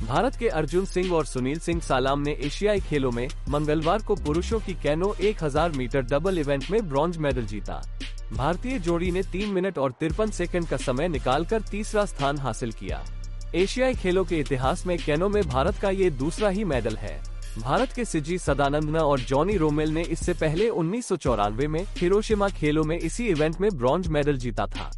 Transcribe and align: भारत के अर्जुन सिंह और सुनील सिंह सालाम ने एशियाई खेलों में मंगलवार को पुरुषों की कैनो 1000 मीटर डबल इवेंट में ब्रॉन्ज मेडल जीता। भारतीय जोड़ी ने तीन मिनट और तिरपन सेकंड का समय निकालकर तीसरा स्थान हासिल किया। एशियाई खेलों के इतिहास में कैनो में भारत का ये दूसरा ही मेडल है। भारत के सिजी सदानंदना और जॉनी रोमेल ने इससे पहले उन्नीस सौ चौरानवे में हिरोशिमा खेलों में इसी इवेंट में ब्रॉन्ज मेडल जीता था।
भारत 0.00 0.36
के 0.36 0.48
अर्जुन 0.48 0.84
सिंह 0.84 1.12
और 1.12 1.24
सुनील 1.26 1.58
सिंह 1.58 1.80
सालाम 1.80 2.20
ने 2.20 2.32
एशियाई 2.42 2.80
खेलों 2.80 3.10
में 3.10 3.28
मंगलवार 3.48 4.02
को 4.02 4.14
पुरुषों 4.16 4.58
की 4.60 4.74
कैनो 4.74 5.14
1000 5.20 5.76
मीटर 5.76 6.02
डबल 6.02 6.38
इवेंट 6.38 6.64
में 6.70 6.88
ब्रॉन्ज 6.88 7.16
मेडल 7.16 7.46
जीता। 7.46 7.80
भारतीय 8.32 8.78
जोड़ी 8.78 9.10
ने 9.10 9.22
तीन 9.22 9.48
मिनट 9.48 9.78
और 9.78 9.92
तिरपन 9.92 10.30
सेकंड 10.30 10.68
का 10.68 10.76
समय 10.76 11.08
निकालकर 11.08 11.62
तीसरा 11.62 12.04
स्थान 12.04 12.38
हासिल 12.38 12.72
किया। 12.72 13.04
एशियाई 13.54 13.94
खेलों 13.94 14.24
के 14.24 14.38
इतिहास 14.38 14.86
में 14.86 14.96
कैनो 14.98 15.28
में 15.28 15.42
भारत 15.48 15.78
का 15.78 15.90
ये 15.90 16.10
दूसरा 16.10 16.48
ही 16.48 16.64
मेडल 16.64 16.96
है। 16.96 17.20
भारत 17.58 17.92
के 17.92 18.04
सिजी 18.04 18.38
सदानंदना 18.38 19.00
और 19.00 19.20
जॉनी 19.20 19.56
रोमेल 19.56 19.90
ने 19.90 20.02
इससे 20.02 20.32
पहले 20.32 20.68
उन्नीस 20.68 21.06
सौ 21.06 21.16
चौरानवे 21.16 21.66
में 21.66 21.84
हिरोशिमा 21.98 22.48
खेलों 22.48 22.84
में 22.84 22.98
इसी 22.98 23.26
इवेंट 23.26 23.60
में 23.60 23.70
ब्रॉन्ज 23.76 24.08
मेडल 24.08 24.36
जीता 24.36 24.66
था। 24.66 24.90